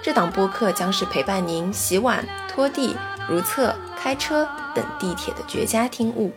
[0.00, 2.96] 这档播客将是陪伴您洗碗、拖地、
[3.28, 6.32] 如厕、开车等地铁的绝佳听物。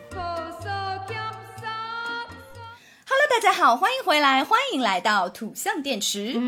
[3.07, 6.35] Hello，大家好，欢迎回来，欢迎来到土象电池。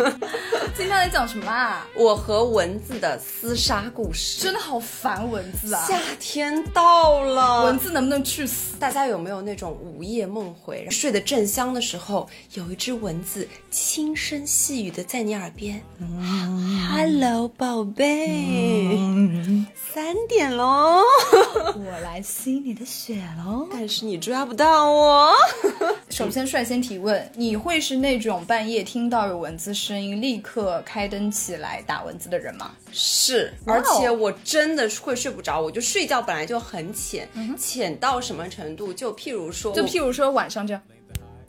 [0.76, 1.86] 今天来讲什么啊？
[1.94, 4.42] 我和蚊子的厮杀故事。
[4.42, 5.84] 真的好烦蚊子啊！
[5.86, 8.76] 夏天到了，蚊子能不能去死？
[8.78, 18.98] 大家有没有那种午夜梦回，睡得正香的时候，有一只蚊子轻声细语的在你耳边、h e l l o 宝贝，
[19.92, 21.02] 三点喽，
[21.32, 23.68] 我来吸你的血喽！
[23.70, 25.32] 但是你抓不到我。
[26.08, 32.72] 首先率先提问，你会是那种半夜听到有蚊子声音立刻开灯起来打蚊子的人吗？
[32.92, 38.92] 是，而且我真的会睡不着，我就睡觉本来就很浅，浅到什么程度？
[38.92, 40.82] 就譬如说，就譬如说晚上这样，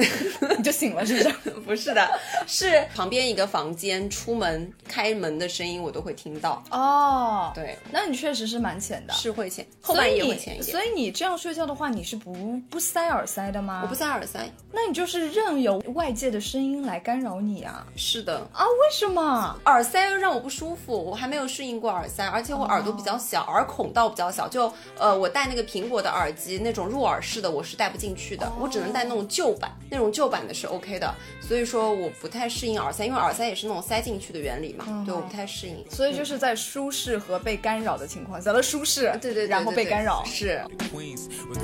[0.58, 1.50] 你就醒了，是不是？
[1.62, 2.08] 不是的，
[2.48, 6.62] 是旁边一个房间出门开门的声音我都会听到。
[6.72, 9.14] 哦，对，那你确实是蛮浅的。
[9.14, 10.64] 是会浅，后半夜会浅一点。
[10.64, 12.34] 所以你这样睡觉的话，你是不
[12.70, 13.82] 不塞耳塞的吗？
[13.84, 14.50] 我不，塞耳塞。
[14.72, 18.66] 那你就是任由外界的声音来干扰你啊是的，啊？
[18.66, 19.56] 为什么？
[19.66, 35.86] 耳塞让我不舒服，我还没有适应过耳塞，而且我耳朵比较小，耳孔道比较小，就呃，我戴那个苹果的耳机那种入耳式的，我是戴不进去的，我只能戴那种旧版，那种旧版的是 OK 的，所以说我不太适应耳塞，因为耳塞也是那种塞进去的原理嘛，对，我不太适应。
[35.90, 40.24] 所以就是在舒适和被干扰的情况下，的舒适，对对对，然后对对被干扰。
[40.24, 40.64] 是。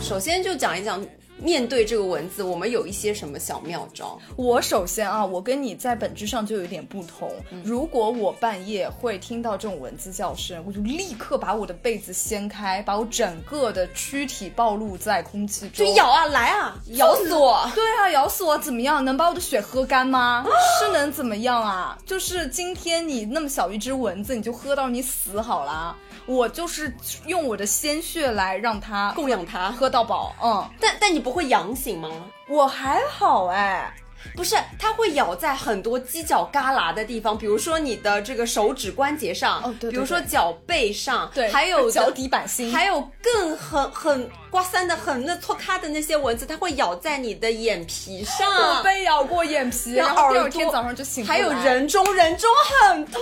[0.01, 1.03] 首先就讲一讲。
[1.39, 4.19] 面对这个蚊子，我们有一些什么小妙招？
[4.35, 7.31] 我首先啊，我跟你在本质上就有点不同。
[7.51, 17.69] 嗯如果我半夜会听到这种蚊子叫声，我就立刻把我的被子掀开，把我整个的躯体暴露在空气中，就咬啊，来啊，咬死我！
[17.75, 19.03] 对啊，咬死我怎么样？
[19.03, 20.45] 能把我的血喝干吗？
[20.79, 21.97] 是能怎么样啊？
[22.05, 25.95] 就是今天你那么小一只蚊子，你就喝到你死好啦。
[26.25, 26.93] 我就是
[27.25, 29.71] 用我的鲜血来让它供养它。
[29.71, 30.35] 喝到饱。
[30.43, 32.09] 嗯，但但你不会痒醒吗？
[32.47, 33.93] 我还好哎。
[34.35, 48.84] 不是，它会咬在很多犄角旮旯的地方，比如说你的这个手指关节上，哦对对比如说脚背上，对，还有脚底板心，还有更很很刮三的很那搓咖的那些蚊子，它会咬在你的眼皮我上。
[48.84, 52.50] 被咬过眼皮，然然后第二天早上就醒了还有人中，人中
[52.81, 53.22] 很痛，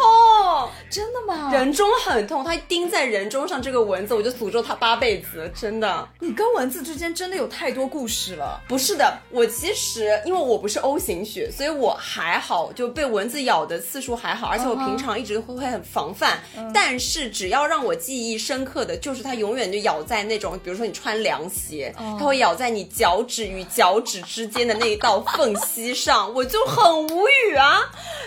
[0.90, 1.52] 真的吗？
[1.52, 6.08] 人中很痛，它叮在人中上这个蚊子，我就诅咒它八辈子，真的。
[6.20, 8.62] 你跟蚊子之间真的有太多故事了。
[8.68, 16.40] 不是的，我其实因为我不是 O 型血，所以我还好，就被蚊子咬的次数还好，而且我平常一直会会很防范。
[16.74, 27.80] 但是只要让我记忆深刻的就是它永远就咬在那种，比如说你穿凉鞋，它会咬在你脚趾与脚趾之间的那一道缝隙上， 我就很无语啊。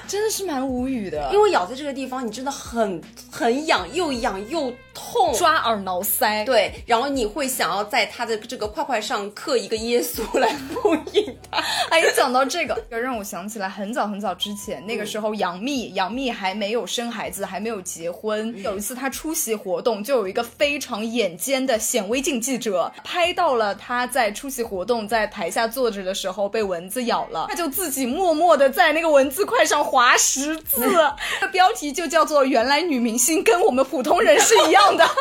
[0.07, 3.01] 真的是蛮无语的，因为咬在这个地方，你真的很
[3.31, 5.35] 很痒，又痒又痛。
[5.35, 6.47] 抓耳挠腮。
[6.47, 11.63] 对，然后你会想要在它的这个块块上刻一个耶稣来封印它。
[11.91, 18.55] 哎，讲到这个，让我想起来很早很早之前，那个时候杨幂，杨幂还没有生孩子，还没有结婚。
[18.63, 30.81] 有一次她出席活动，就有一个非常眼尖的显微镜记者拍到了他在出席活动，在台下坐着的时候被蚊子咬了，他就自己默默的在那个文字块上划十字，
[31.53, 35.05] 标题就叫做“原来女明星跟我们普通人是一样的”。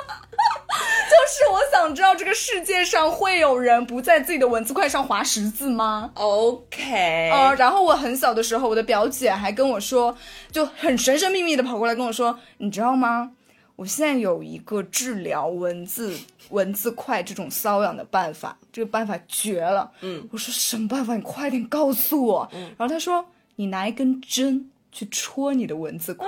[1.10, 10.16] 就是我想知道，这个世界上会有人不在自己的文字块上划十字吗？OK，呃，然后我很小的时候，我的表姐还跟我说，
[10.52, 13.32] 就很神神秘秘的跑过来跟我说，你知道吗？
[13.78, 16.12] 我现在有一个治疗蚊子
[16.50, 19.90] 蚊子快这种瘙痒的办法，这个办法绝了。
[20.02, 21.16] 嗯，我说什么办法？
[21.16, 22.50] 你快点告诉我。
[22.54, 23.24] 嗯，然后他说，
[23.58, 26.28] 你拿一根针去戳你的蚊子块。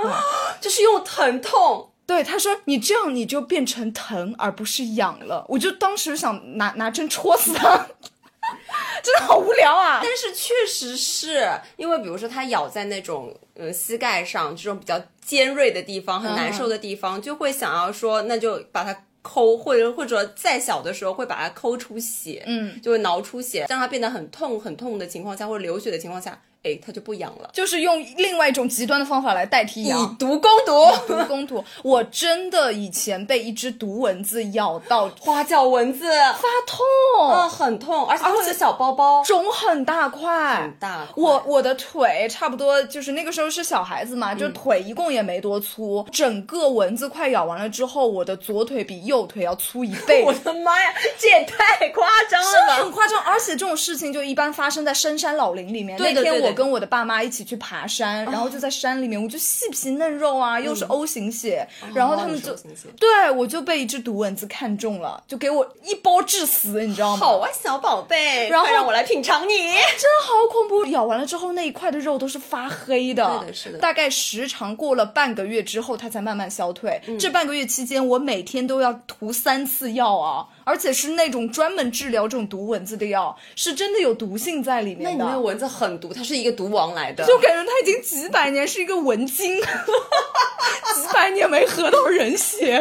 [0.62, 1.90] 就是用疼痛。
[2.06, 5.44] 对，他说你这样你就变成疼而不是痒了。
[5.50, 7.78] 我就当时想拿拿针戳死他，
[9.04, 10.00] 真的好无聊啊！
[10.04, 27.50] 但是确实是因为，比如说它咬在那种呃膝盖上这种比较尖锐的地方，很难受的地方，就会想要说，那就把它抠，或者或者再小的时候会把它抠出血，嗯，就会挠出血，让它变得很痛很痛的情况下，或者流血的情况下，哎，它就不痒了。
[27.54, 29.92] 就是用另外一种极端的方法来代替以。
[30.18, 50.24] 毒攻毒，毒攻毒，我真的以前被一只毒蚊子咬到 花脚蚊子，发痛，啊，很痛，而且它会有小包包，肿很大块，很大块我我的腿差不多就是那个时候是小孩子嘛，就腿一共也没多粗，整个蚊子快咬完了之后，我的左腿比右腿要粗一倍。
[50.28, 52.76] 我的妈呀，这也太夸张了吧！
[52.84, 55.98] 很夸张，而且这种事情就一般发生在深山老林里面。
[55.98, 62.56] 对的对的那天我跟我的爸妈一起去爬山，然后就在山里面，我就细皮嫩肉啊，又是 O 型血，然后他们就
[62.98, 67.18] 对我就被一只毒蚊子看中了，就给我一包致死，你知道吗？
[67.18, 69.58] 好啊，小宝贝，然后快让我来品尝你。
[69.58, 70.86] 真的好恐怖！
[70.88, 73.40] 咬完了之后，那一块的肉都是发黑的。
[73.40, 77.02] 对的是的大概时长过了半个月之后，它才慢慢消退。
[77.08, 85.04] 嗯这半个月期间，我每天都要涂三次药啊，而且是那种专门治疗这种毒蚊子的药，是真的有毒性在里面的。
[85.06, 87.26] 那你那个蚊子很毒，它是一个毒王来的。
[87.26, 89.58] 就感觉它已经几百年是一个蚊精，
[90.94, 92.80] 几百年没喝到人血，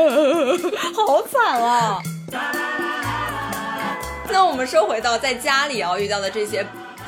[0.94, 1.99] 好惨啊！
[4.31, 6.62] 那我们说回到在家里啊遇到的这些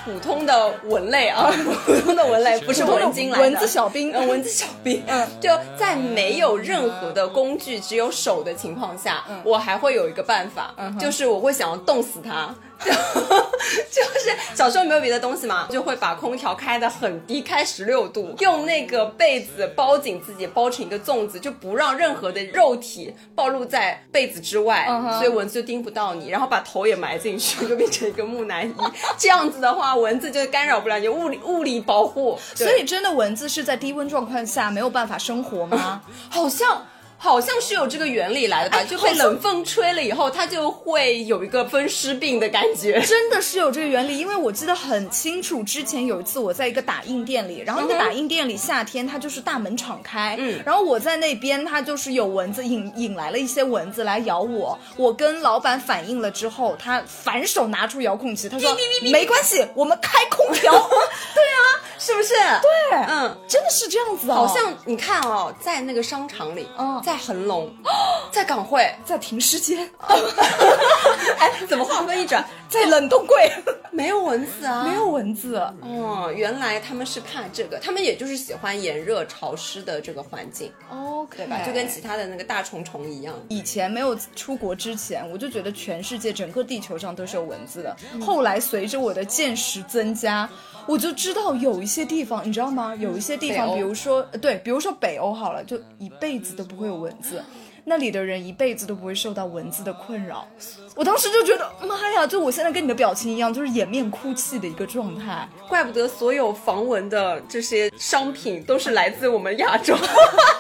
[0.05, 1.51] 普通的蚊类啊，
[1.87, 4.13] 普通的蚊类不是文经来的，蚊子小兵。
[4.13, 5.03] 呃蚊子小兵。
[5.07, 5.27] 嗯。
[5.41, 12.55] 就在没有任何的工具，只有手的情况下，我还会有一个办法，就是我会想要冻死它。
[14.61, 24.87] 小时候没有别的东西嘛，就会把空调开得很低，开十六度，用那个被子包紧自己，包成一个粽子，就不让任何的肉体暴露在被子之外，
[25.19, 28.75] 所以蚊子就叮不到你，然后把头也埋进去，就变成一个木乃伊。
[29.17, 32.39] 这样子的话，蚊子就干扰不了你，物理物理保护。
[32.55, 36.03] 所以真的蚊子是在低温状况下没有办法生活吗？
[36.29, 36.85] 好像。
[37.23, 38.79] 好像是有这个原理来的吧？
[38.79, 42.99] 哎就被冷风吹了以后，它就会有一个风湿病的感觉。
[43.03, 61.61] 真的是有这个原理，因为我记得很清楚，之前有一次我在一个打印店里，然后那个打印店里夏天它就是大门敞开，嗯然后我在那边，它就是有蚊子引引来了一些蚊子来咬我，我跟老板反映了之后，他反手拿出遥控器，他说没关系，我们开空调，对啊
[61.99, 62.33] 是不是？
[62.33, 67.71] 对，嗯，真的是这样子啊，好像你看哦，在那个商场里，嗯在恒隆，
[68.33, 69.89] 在港汇，在停尸间，
[71.39, 73.51] 哎，怎么话锋一转， 在冷冻柜，
[73.91, 74.85] 没有蚊子啊？
[74.85, 75.57] 没有蚊子。
[75.83, 81.61] 哦，原来他们是怕这个，他们也就是喜欢炎热潮湿的这个环境，OK，对吧？
[81.67, 83.35] 就跟其他的那个大虫虫一样。
[83.49, 87.97] 以前没有出国之前，我就觉得全世界整个地球上都是有蚊子的。
[88.21, 90.49] 后来随着我的见识增加，
[90.91, 92.93] 我就知道有一些地方，你知道吗？
[92.97, 97.41] 有一些地方，比如说呃对，比如说北欧好了，就一辈子都不会有蚊子。
[97.85, 100.47] 那里的人一辈子都不会受到蚊子的困扰，
[100.95, 102.27] 我当时就觉得，妈呀！
[102.27, 105.49] 就我现在跟你的表情一样，就是掩面哭泣的一个状态。
[105.69, 109.97] 怪不得所有防蚊的这些商品都是来自我们亚洲。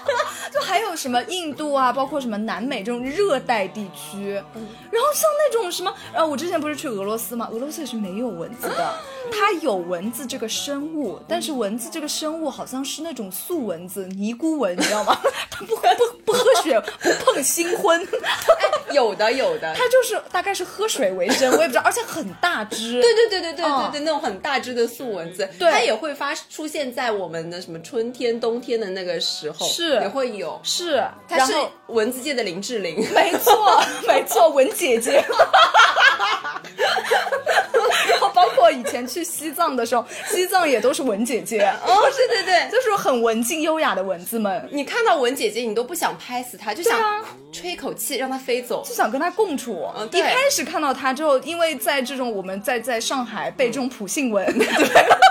[0.70, 8.94] 就还有什么印度啊，包括什么南美这种热带地区，然后像那种什么，呃，我之前不是去俄罗斯嘛，俄罗斯也是没有蚊子的，
[9.32, 15.18] 它有蚊子这个生物，但是蚊子这个生物好像是那种素蚊子，尼姑蚊，你知道吗？
[15.50, 15.82] 它不不
[16.26, 18.06] 不喝血，不碰新婚，
[18.92, 19.74] 有的，有的。
[19.74, 23.00] 它就是大概是喝水为生，我也不知道，而且很大只。
[23.00, 30.59] 对对对对对对嗯对，那种很大只的素蚊子，对它也会发出现在我们的什么春天、冬天的那个时候，是也会有。
[30.62, 35.22] 是，它是然后蚊子界的林志玲， 没错， 没错，文姐姐。
[38.08, 48.82] 然后包括以前去西藏的时候，西藏也都是文姐姐，哦，对对对，就是很文静优雅的蚊子们，你看到蚊姐姐，你都不想拍死它，就想吹一口气让它飞走。
[48.84, 49.86] 就想跟它共处。
[49.96, 54.66] 嗯一开始看到它之后，因为在这种我们在在上海被这种普信蚊，对。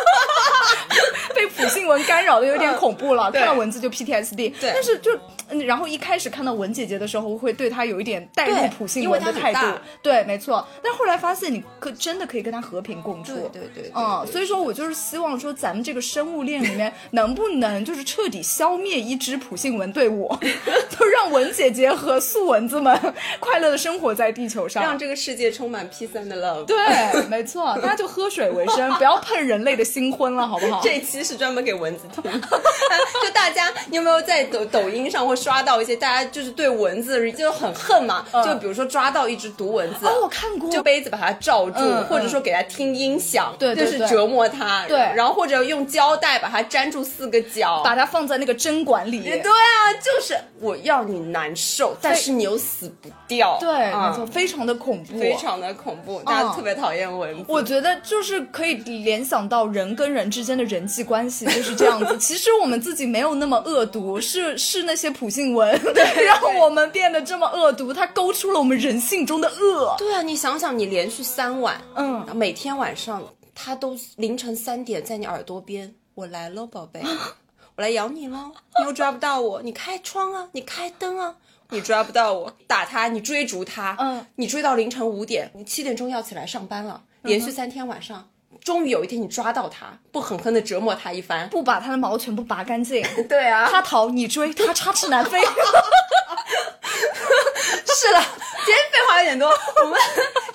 [1.35, 4.35] 被普信文干扰的有点恐怖了，对看到蚊子就 PTSD。
[4.59, 5.11] 对但是就，
[5.49, 9.59] 嗯然后一开始看到文姐姐的时候，会对她有一点带入普信因为蚊的态度。
[10.01, 10.65] 对，没错。
[10.83, 13.33] 但后来发现，你可真的可以跟她和平共处。
[13.33, 20.35] 对对对对嗯，所以说我就是希望说，咱们这个生物链里面 能不能就是彻底消灭一支普信文队伍，
[20.89, 22.99] 就让文姐姐和素蚊子们
[23.39, 24.83] 快乐的生活在地球上。
[24.83, 26.65] 让这个世界充满 peace and love。
[26.65, 26.77] 对，
[27.29, 30.79] 没错，大家就喝水为生，不要碰人类的新婚了，好不好？
[30.81, 32.23] 这一期是专专门给蚊子听。
[32.31, 38.23] 就大家，你有没有在抖抖音上会刷到一些大家就是对蚊子就很恨嘛？
[38.45, 44.85] 就比如说抓到一只毒蚊子，哦，我看过，就杯子把它罩住，嗯或者说给它听音响，对就是折磨它。
[44.87, 49.21] 对然后或者用胶带把它粘住四个角，把它放在那个针管里。
[49.23, 53.57] 对啊，就是我要你难受，但是你又死不掉。
[53.59, 55.35] 对，嗯没错，非常的恐怖，非。
[55.39, 57.45] 常的恐怖，大家特别讨厌蚊子。
[57.47, 62.17] 我觉得就是可以联想到人跟人之间的人际关系就是这样子。
[62.19, 65.69] 其实我们自己没有那么恶毒，是是那些普信蚊
[66.25, 69.95] 让我们变得这么恶毒，它勾出了我们人性中的恶。
[69.97, 77.01] 对啊，你想想，你连续三晚，嗯，每天晚上他都凌晨三点在你耳朵边，我来喽，宝贝，
[77.75, 81.35] 我来咬你喽，你又抓不到我，你开窗啊，你开灯啊。
[81.71, 88.27] 你抓不到我，打他，你追逐他，嗯，你追到凌晨五点，你七点钟要起来上班了，连续三天晚上，
[88.63, 95.39] 终于有一天你抓到他，不狠狠的折磨他一番，不把他的毛全部拔干净， 对啊，他逃你追，他插翅难飞。
[97.85, 98.23] 是了，
[98.65, 99.99] 今天废话有点多，我们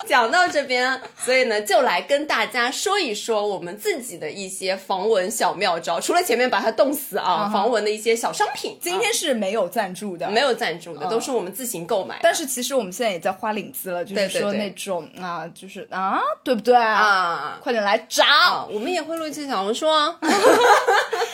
[0.05, 5.99] 讲到这边，所以呢，就来跟大家说一说我们自己的一些防蚊小妙招。
[5.99, 12.19] 除了前面把它冻死啊，防蚊的一些小商品，今天是没有赞助的，没有赞助的，都是我们自行购买。
[12.21, 16.75] 但是其实我们现在也在花领子了，就是说那种啊，就是啊，对不对？
[16.75, 18.23] 啊快点来找！
[18.23, 20.15] 啊，我们也会录一期小红书哦。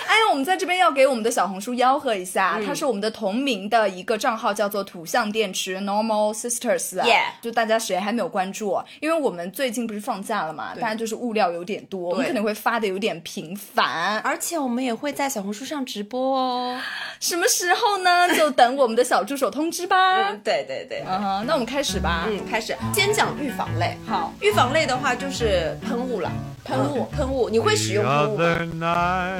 [0.08, 7.02] 哎，我们在这边要给我们的小红书吆喝一下，嗯它是我们的同名的一个账号，叫做土象电池 Normal Sisters。
[7.02, 8.61] Yeah 就大家谁还没有关注？
[9.00, 14.20] 因为我们最近不是放假了嘛，大家就是物料有点多，我们可能会发的有点频繁。
[14.20, 16.80] 而且我们也会在小红书上直播哦。
[17.20, 18.34] 什么时候呢？
[18.36, 20.30] 就等我们的小助手通知吧。
[20.30, 21.04] 嗯，对对对。
[21.08, 22.26] 嗯哼，那我们开始吧。
[22.28, 23.96] 嗯，开始先讲预防类。
[24.06, 26.32] 好，预防类的话就是喷雾了，
[26.64, 28.38] 喷雾嗯喷雾，你会使用喷雾
[28.76, 29.38] 吗？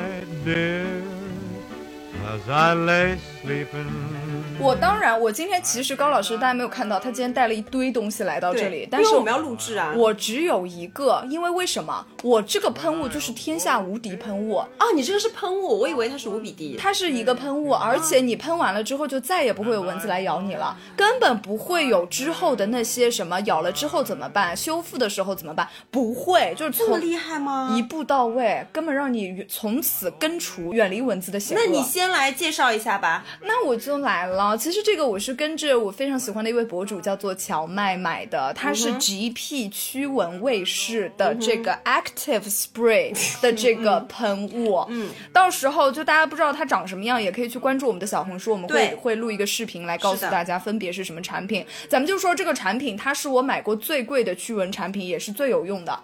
[4.62, 9.94] 我当然，我今天其实高老师大家没有看到，他今天带了一堆东西来到这里，但是我们要录制啊。
[9.98, 12.06] 我只有一个，因为为什么？
[12.22, 16.76] 我这个喷雾就是天下无敌喷雾，哦，你这个是喷雾，我以为它是无比滴。
[16.78, 27.74] 它是一个喷雾，而且你喷完了之后就再也不会有蚊子来咬你了，根本不会有之后的那些什么咬了之后怎么办，修复的时候怎么办，不会，就是这么厉害吗？
[27.76, 31.64] 一步到位，根本让你从此根除远离蚊子的险恶。
[31.64, 33.26] 那你先来介绍一下吧。
[33.42, 34.51] 那我就来了。
[34.58, 44.86] 其实这个我是跟着我非常喜欢的一位博主叫做乔麦买的，它是 GP 驱蚊卫士的这个 Active Spray 的这 个喷雾。
[44.90, 51.66] 嗯， 到时候就大家不知道它长什么样，也可以去关注我们的小红书，我们会会录一个视频来告诉大家分别是什么产品。
[51.90, 56.00] 咱们就说这个产品，它是我买过最贵的驱蚊产品，也是最有用的，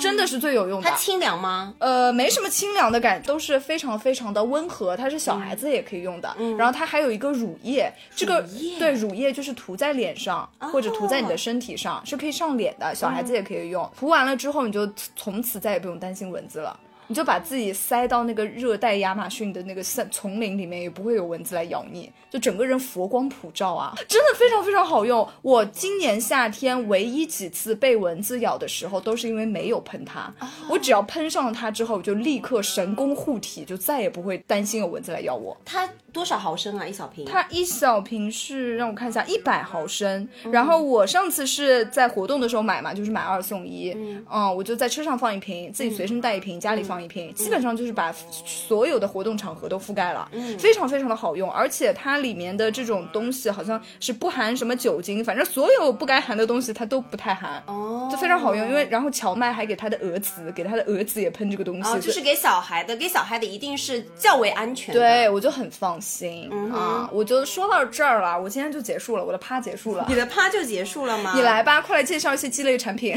[0.00, 0.90] 真的是最有用的。
[0.90, 1.74] 它清凉吗？
[1.78, 6.34] 呃，没什么清凉的感，都是非常非常的温和，它是小孩子也可以用的。
[6.56, 8.44] 然后它还有一个乳液，这个
[8.78, 13.88] 对乳液就是涂在脸上、或者涂在你的身体上，是可以上脸的，小孩子也可以用。
[13.96, 16.78] 涂完了之后，你就从此再也不用担心蚊子了。
[17.10, 25.26] 你就把自己塞到那个热带亚马逊的那个森丛林里面，也不会有蚊子来咬你，就整个人佛光普照啊，真的非常非常好用。
[25.42, 30.32] 我今年夏天唯一几次被蚊子咬的时候，都是因为没有喷它。
[30.68, 35.56] 我只要喷上了它之后，我就立刻神功护体，就再也不会担心有蚊子来咬我。
[35.64, 36.86] 它多少毫升啊？
[36.86, 37.24] 一小瓶？
[37.24, 40.28] 它一小瓶是让我看一下，一百毫升。
[40.50, 43.92] 然后我上次是在活动的时候买嘛，就是买二送一。
[44.30, 51.50] 嗯，我就在车上放一瓶，自己随身带一瓶，家里放一瓶，基本上就是把所有的活动场合都覆盖了，非常非常的好用。
[51.50, 57.62] 而且它里面的这种东西好像是不含什么酒精，反正所有不该含的东西它都不太含。
[57.66, 65.00] 哦，就非常好用，因为然后荞麦还给他的儿子，给他的儿子也喷这个东西，哦，就是给小孩的，给小孩的一定是较为安全的。
[65.00, 67.08] 对，我就很放心、啊。
[67.12, 70.06] 我就说到这儿了，我今天就结束了，我的趴结束了。
[70.08, 71.32] 你的趴就结束了吗？
[71.34, 73.16] 你来吧，快来介绍一些鸡肋产品，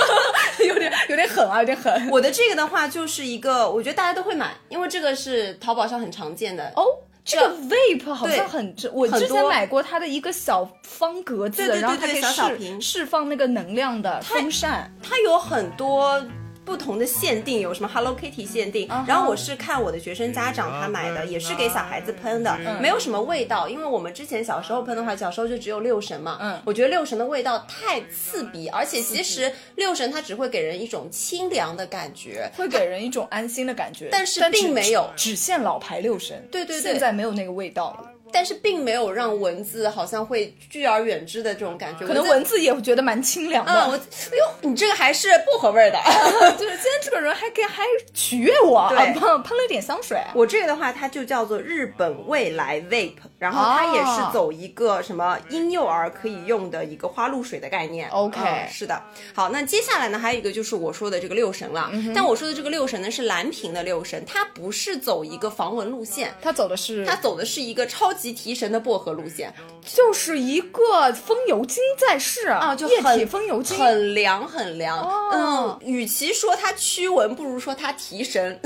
[0.66, 2.08] 有点有点狠啊，有点狠。
[2.10, 6.72] 我的这个的话就是一个，我觉得大家都会买，因为这个是淘宝上很常见的。
[6.76, 6.84] 哦，
[7.24, 14.92] 这个 vape 好像很，我之前买过它的一个小方格子，对对对对然后它可以释释放那个能量的风扇。
[15.02, 16.22] 它有很多
[16.64, 18.88] 不同的限定，有什么 Hello Kitty 限定。
[19.06, 23.68] 然后我是看我的学生家长他买的，也是给小孩子喷的，嗯没有什么味道。
[23.68, 26.38] 因为我们之前小时候喷的话，小时候就只有六神嘛。
[26.40, 32.50] 嗯我觉得六神的味道太刺鼻，而且其实六神它只会给人一种清凉的感觉。
[32.56, 38.10] 会给人一种安心的感觉，但是并没有只限老牌六神，对对对现在没有那个味道了。
[38.34, 43.70] 但是并没有让蚊子好像会拒而远之的这种感觉，可能蚊子也会觉得蛮清凉的。
[43.70, 45.98] 啊，我哎呦，你这个还是薄荷味儿的，
[46.58, 50.20] 就是今天这个人还给还取悦我，对啊喷喷了一点香水。
[50.34, 53.14] 我这个的话，它就叫做日本未来 Vape，
[53.44, 58.08] 然后它也是走一个什么婴幼儿可以用的一个花露水的概念。
[58.08, 58.98] OK 嗯是的。
[59.34, 61.90] 好，那接下来呢，还有一个就是我说的这个六神了。
[62.14, 66.34] 但我说的这个六神呢是蓝瓶的六神，它不是走一个防蚊路线。
[66.40, 69.52] 它走的是，它走的是一个超级提神的薄荷路线
[69.84, 73.76] 就是一个风油精在世啊，就液体风油精。
[73.76, 74.98] 很凉很凉。
[74.98, 78.58] 哦嗯，与其说它驱蚊，不如说它提神。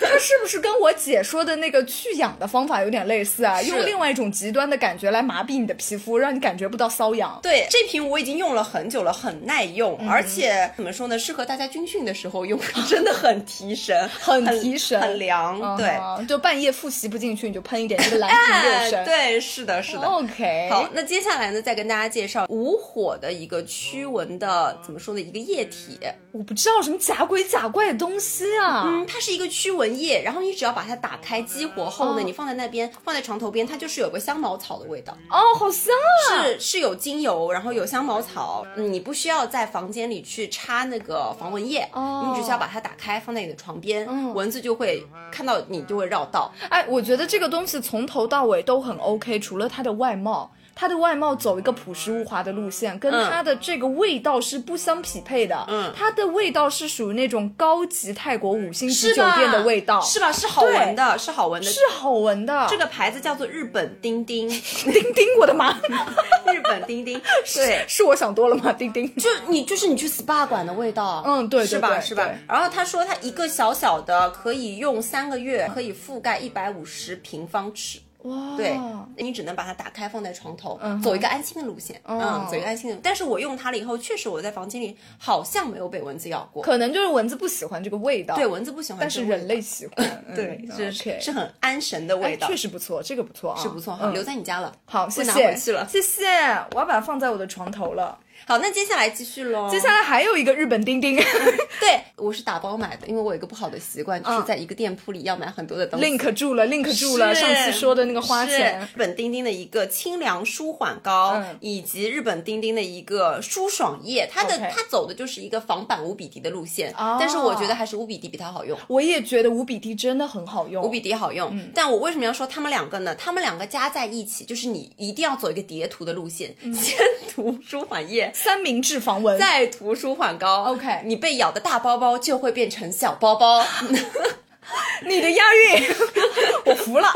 [0.00, 3.60] 它是不是跟我姐说的那个去痒的方法有点类似啊？
[3.72, 7.38] 是用另外一种极端的感觉来麻痹你的皮肤，让你感觉不到瘙痒。
[7.42, 15.76] 对，这瓶我已经用了很久了，很耐用，嗯而且怎么说呢，适合大家军训的时候用， 真的很提神，很提神很凉。
[15.76, 15.88] 对，
[16.18, 19.04] 嗯就半夜复习不进去，你就喷一点这个蓝瓶六哎，神。
[19.04, 20.02] 对，是的，是的。
[20.02, 25.98] OK，好，那接下来呢，再跟大家介绍无火的一个驱蚊的，怎么说呢，一个液体。
[26.32, 28.84] 我不知道什么假鬼假怪的东西啊。
[28.86, 35.16] 嗯，它是一个驱蚊液，然后你只要把它打开激活后呢，哦你放在那边，放在床头边，它就是有个香茅草的味道。
[35.30, 35.92] 哦，好香
[36.30, 36.44] 啊！
[36.44, 46.52] 是是有精油，然后有香茅草，嗯你不需要在房间里去插那个防蚊液，哦你只需要把它打开放在你的床边，嗯蚊子就会看到你就会绕道。
[46.68, 50.50] 哎，我觉得这个东西从头到尾都很 OK，除了它的外貌。
[50.74, 55.64] 它的外貌走一个朴实无华的路线，跟嗯它的这个味道是不相匹配的。
[55.68, 60.32] 嗯它的味道是属于那种高级泰国五星级酒店的味道，是吧？
[60.32, 61.68] 是好闻的，是好闻的。
[61.70, 62.66] 是好闻的。
[62.68, 65.78] 这个牌子叫做日本丁丁，丁丁，我的妈！
[66.52, 67.20] 日本丁丁，
[67.54, 67.84] 对。
[67.86, 68.72] 是我想多了吗？
[68.72, 72.00] 丁丁，就你就是你去 SPA 馆的味道，嗯对对是吧？
[72.00, 72.28] 是吧？
[72.48, 77.98] 然后他说他一个小小的可以用三个月，可以覆盖一百五十平方尺。
[78.22, 78.78] 哇，对，
[79.16, 82.96] 你只能把它打开放在床头，嗯走一个安心的路线，哦嗯，走一个安心的。
[83.02, 86.62] 但是我用它了以后，确实我在房间里好像没有被蚊子咬过。
[86.62, 89.92] 可能就是蚊子不喜欢这个味道，对，，蚊子不喜欢但是人类喜欢。
[90.34, 94.72] 对嗯是是很安神的味哎，道，确实不错，这个不错啊，是不错，留在你家了。
[94.84, 96.26] 好，谢谢，回去了谢谢，
[96.72, 98.18] 我要把它放在我的床头了。
[98.46, 99.68] 好，那接下来继续喽。
[99.70, 101.16] 接下来还有一个日本丁丁
[101.80, 106.06] 对我是打包买的，因为我有一个不好的习惯，就是嗯在一个店铺里要买很多的东西。
[106.06, 108.86] ，link 住了，link 住了，上次说的那个花钱日。
[108.96, 118.78] 本丁丁的一个清凉舒缓膏，嗯以及日本丁丁的一个舒爽液，它的它走的就是一个仿版无比迪的路线，哦但是我觉得还是无比迪比它好用。
[118.88, 123.14] 我也觉得无比迪真的很好用，无比迪好用，嗯但我为什么要说他们两个呢？
[123.14, 126.96] 他们两个加在一起，就是你一定要走一个叠涂的路线，嗯先
[127.34, 129.38] 涂舒缓液，三明治防蚊。
[129.38, 130.64] 再涂舒缓膏。
[130.64, 133.64] OK 你被咬的大包包就会变成小包包。
[135.04, 135.88] 你的押韵，
[136.64, 137.08] 我服了。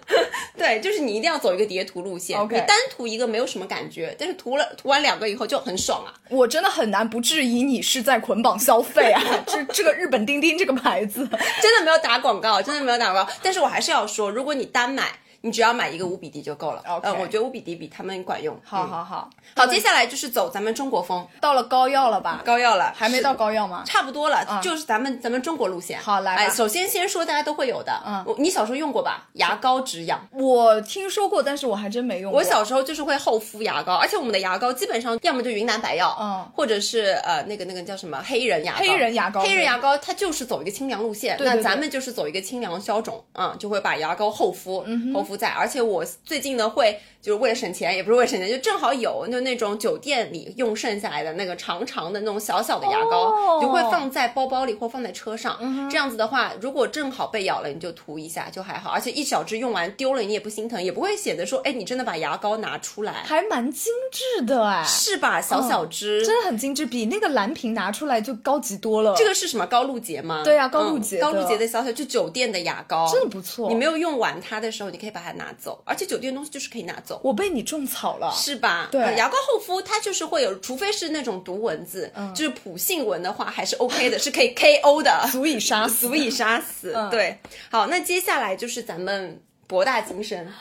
[0.56, 2.36] 对，就是你一定要走一个叠涂路线。
[2.38, 6.14] OK 你单涂一个没有什么感觉，但是涂了涂完两个以后就很爽啊。
[6.30, 9.22] 我真的很难不质疑你是在捆绑消费啊！
[9.46, 11.28] 这这个日本钉钉这个牌子，
[11.60, 13.32] 真的没有打广告，真的没有打广告。
[13.42, 15.04] 但是我还是要说，如果你单买，
[15.46, 16.82] 你只要买一个无比迪就够了。
[16.88, 18.54] OK 呃，我觉得无比迪比他们管用。
[18.56, 22.42] 嗯好好好，好，接下来就是走咱们中国风到了膏药了吧？
[22.44, 23.84] 膏药了，还没到膏药吗？
[23.86, 26.00] 差不多了，就是咱们咱们中国路线。
[26.00, 29.28] 好来哎，首先先说大家都会有的，嗯你小时候用过吧？
[29.34, 30.20] 牙膏止痒。
[30.32, 32.40] 我听说过，但是我还真没用过。
[32.40, 38.78] 我小时候就是会厚敷牙膏，而且我们的牙膏基本上要么就云南白药，嗯或者是呃那个那个叫什么黑人牙膏。
[38.80, 45.48] 黑人牙膏黑人牙膏它就是走一个清凉路线，对对那咱们就是走一个清凉消肿，嗯，就会把牙膏厚敷，嗯厚敷在。
[45.48, 55.58] 而且我最近呢会就是为了省钱，也不是为了省钱，就正好有就那种酒店里用剩下来的那个长长的那种小小的牙膏，就会放在包包里或放在车上。
[55.90, 65.40] 这样子的话，如果正好被咬了，你就涂一下就还好，而且一小支用完丢了你也不心疼，也不会显得说，哎，你真的把牙膏拿出来，还蛮精致的哎，是吧？
[65.40, 69.16] 小小支，真的很精致，比那个蓝瓶拿出来就高级多了。
[69.16, 70.42] 这个是什么高露洁吗？
[70.44, 73.68] 对啊高露洁嗯高露洁的小小就酒店的牙膏，真的不错。
[73.68, 77.15] 你没有用完它的时候，你可以把它拿走，而且酒店的东西就是可以拿走。
[77.22, 78.88] 我被你种草了，是吧？
[78.90, 86.06] 对呃牙膏厚敷它就是会有，除非是那种毒蚊子，嗯就是普性蚊的话还是 OK 的，是可以 KO 的， 足以杀死。
[86.08, 86.92] 足以杀死。
[86.94, 87.38] 嗯对，
[87.70, 90.52] 好，那接下来就是咱们博大精深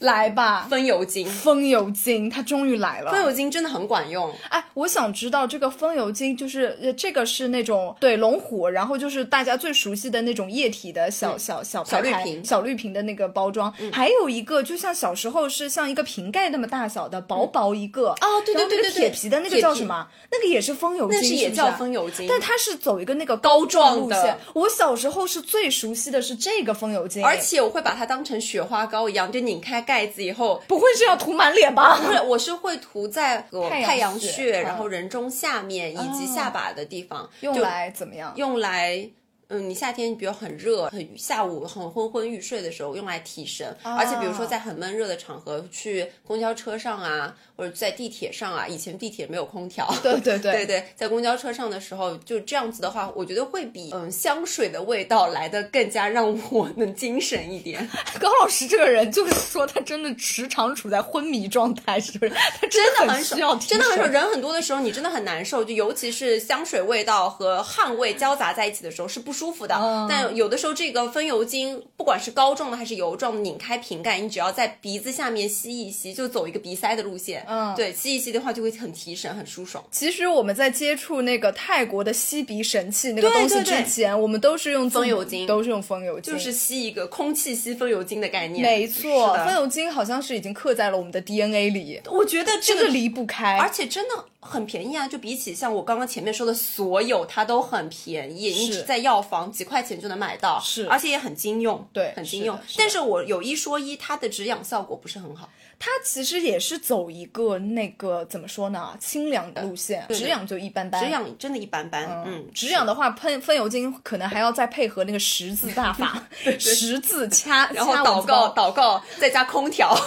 [0.00, 3.10] 来吧，风油精，风油精，它终于来了。
[3.12, 4.34] 风油精真的很管用。
[4.48, 12.42] 哎，我想知道这个风油精，就是呃，这个是那种对龙虎，然后就是大家最熟悉的那种液体的小、小小小绿瓶。
[12.42, 18.08] 小绿瓶的那个包装，还有一个就像小时候是像一个瓶盖那么大小的，薄薄一个。
[18.22, 19.00] 哦对对对对对。
[19.00, 20.08] 铁皮的那个叫什么？
[20.32, 24.22] 那个也是风油精，那是也叫风油精，但它是走一个那个膏状的。
[24.22, 24.34] 线。
[24.54, 31.98] 我小时候是最熟悉的是这个风油精，而且我会把它当成雪花膏一样，就拧开盖子以后，不会是要涂满脸吧？
[31.98, 38.32] 不是，我是会涂在我太阳穴然后人中下面以及下巴的地方，用来怎么样？
[38.36, 39.10] 用来。
[39.50, 43.76] 嗯，你夏天比如很热，很下午很昏昏欲睡的时候，用来提神。
[43.82, 57.88] 而且比如说在很闷热的场合，去公交车上啊，或者在地铁上啊，以前地铁没有空调，对对 对对对，在公交车上的时候，就这样子的话，我觉得会比嗯香水的味道来的更加让我能精神一点。
[58.20, 62.30] 高老师这个人，就是说他真的时常处在昏迷状态，是不是？
[62.32, 64.10] 他真真的很很需要少，真的很。
[64.10, 69.74] 人很多的时候，你真的很难受，就尤其是香水味道和汗味交杂在一起的时候是不舒服的。
[69.74, 77.44] 嗯但有的时候，这个风油精不管是膏状的还是油状的，拧开瓶盖，你只要在鼻子下面吸一吸，就走一个鼻塞的路线。
[77.48, 79.82] 嗯对，吸一吸的话就会很提神，很舒爽。
[79.90, 88.62] 其实我们在接触那个泰国的吸鼻神器那个东西对对之前，我们都是用风油精都是用风油精，就是吸一个空气吸风油精的概念。
[88.62, 93.56] 没错，风油精好像是已经刻在了我们的 DNA 里，我觉得这个这个离不开。
[93.56, 95.06] 而且真的很便宜啊！
[95.06, 102.72] 就比起像我刚刚前面说的所有，它都很便宜，你只在药房几块钱就能买到，是而且也很经用，对很经用是。
[102.72, 105.48] 是但是我有一说一，它的止痒效果不是很好。
[105.78, 111.02] 它其实也是走一个那个怎么说呢，清凉的路线，止痒就一般般。
[111.02, 116.22] 止痒真的一般般，嗯，止痒的话，喷风油精可能还要再配合那个十字大法，
[116.60, 119.94] 十字掐， 然后掐祷告祷告，再加空调。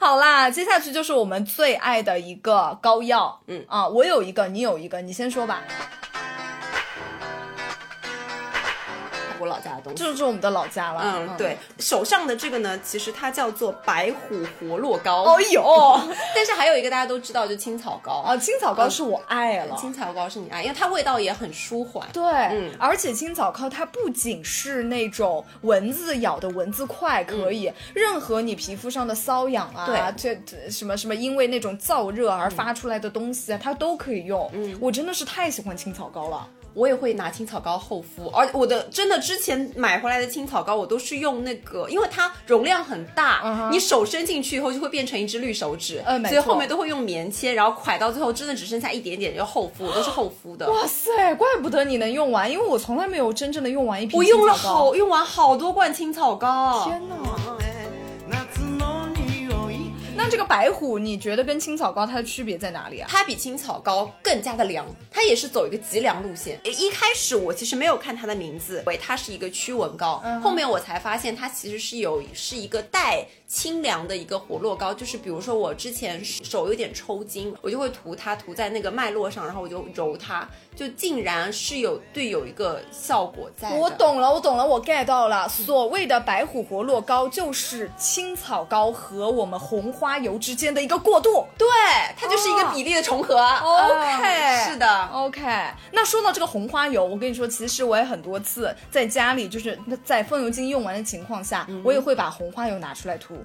[0.00, 3.38] 好啦，接下去就是我们最爱的一个膏药。
[3.48, 5.62] 嗯啊，我有一个，你有一个，你先说吧。
[9.40, 9.98] 我老家的东西。
[9.98, 11.02] 这就是我们的老家了。
[11.04, 15.22] 嗯，对，手上的这个呢，其实它叫做白虎活络膏。
[15.22, 16.00] 哦呦，
[16.34, 18.22] 但是还有一个大家都知道，就青草膏。
[18.26, 19.76] 啊，青草膏是我爱了。
[19.76, 22.08] 青草膏是你爱，因为它味道也很舒缓。
[22.12, 22.22] 对，
[22.52, 30.36] 嗯而且青草膏它不仅是那种蚊子咬的蚊子快可以，任何你皮肤上的瘙痒啊，这
[30.70, 34.50] 什么什么因为那种燥热而发出来的东西啊，它都可以用。
[34.52, 36.48] 嗯，我真的是太喜欢青草膏了。
[36.78, 50.70] 我也会拿青草膏厚敷，而我的真的之前买回来的青草膏，我都是用那个，因为它容量很大，你手伸进去以后就会变成一只绿手指，嗯所以后面都会用棉签，然后蒯到最后真的只剩下一点点，就厚敷，我 都是厚敷的。
[50.70, 57.16] 哇塞，怪不得你能用完，因为我从来没有真正的用完一瓶我用了好用完好多罐青草膏，天哪！
[60.18, 63.06] 那这个白虎，你觉得跟青草膏它的区别在哪里啊？
[63.08, 66.58] 它比青草膏更加的凉，它也是走一个极凉路线。
[66.64, 83.78] 一开始我其实没有看它的名字，以为它是一个驱蚊膏，后面我才发现它其实是有是一个带清凉的一个活络膏，就是比如说我之前手有点抽筋，我就会涂它，涂在那个脉络上，然后我就揉它，就竟然是有对有一个效果在。
[83.78, 85.48] 我懂了，我懂了，我 get 到了。
[85.48, 91.46] 所谓的白虎活络膏，就是青草膏和我们红花油之间的一个过渡。
[91.58, 91.66] 对，
[92.16, 93.36] 它就是一个比例的重合。
[93.36, 95.08] OK，、啊是的。
[95.12, 95.40] OK，
[95.92, 103.44] 那说到这个红花油，我跟你说，其实我也很多次在家里，就是在风油精用完的情况下，我也会把红花油拿出来涂。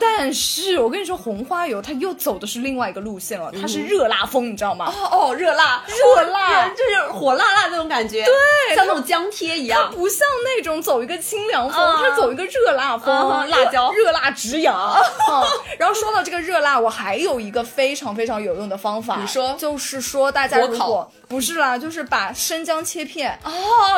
[0.00, 4.86] 但是我跟你说，红花油它又走的是另外一个路线了，它是热辣风，你知道吗？
[4.86, 6.68] 哦哦，热辣，热辣。
[6.70, 9.90] 就是火辣辣那种感觉，对，像那种姜贴一样。
[9.92, 12.00] 不像那种走一个清凉风，啊。
[12.02, 13.92] 它走一个热辣风，啊辣椒。
[13.92, 14.74] 热辣止痒。
[14.76, 15.02] 啊。
[15.78, 19.54] 然后说到这个热辣，我还有一个非常非常有用的方法，你说。
[19.58, 23.50] 就是说大家如果不是啦，就是把生姜切片哦，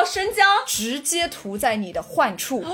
[0.05, 0.45] 生姜。
[0.65, 2.61] 直接涂在你的患处。
[2.61, 2.71] 很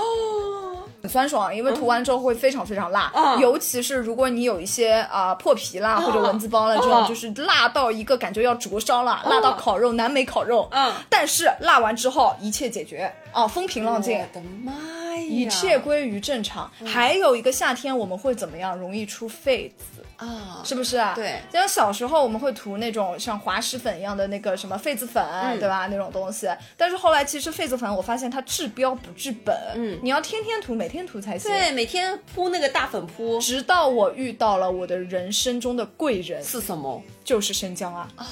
[1.09, 3.37] 酸爽，因为涂完之后会非常非常辣，嗯。
[3.39, 7.07] 尤其是如果你有一些啊、破皮啦、或者蚊子包了，这种嗯。
[7.07, 10.67] 就是辣到一个感觉要灼烧了，辣到烤肉南美烤肉。
[10.71, 10.93] 嗯。
[11.09, 14.17] 但是辣完之后一切解决啊，风平浪静。
[14.17, 15.17] 我的妈呀！
[15.17, 16.71] 一切归于正常。
[16.85, 18.77] 还有一个夏天我们会怎么样？
[18.77, 20.03] 容易出痱子。
[20.17, 21.13] 啊，是不是啊？
[21.15, 25.87] 对就像小时候我们会涂那种像滑石粉一样的那个什么痱子粉，嗯对吧？
[25.89, 26.47] 那种东西。
[26.77, 31.51] 但是后来其实痱子粉我发现它治标不治本，嗯你要天天涂，每天涂才行。
[31.51, 37.01] 对，每天铺那个大粉扑直到我遇到了我的人生中的贵人，是什么？
[37.23, 38.07] 就是生姜啊。
[38.17, 38.25] 哦